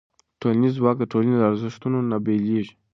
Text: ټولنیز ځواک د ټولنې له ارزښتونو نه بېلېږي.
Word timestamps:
ټولنیز 0.41 0.73
ځواک 0.79 0.95
د 0.99 1.03
ټولنې 1.11 1.35
له 1.37 1.45
ارزښتونو 1.51 1.97
نه 2.09 2.17
بېلېږي. 2.25 2.73